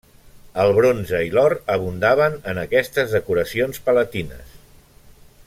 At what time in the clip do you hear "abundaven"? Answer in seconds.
1.75-2.39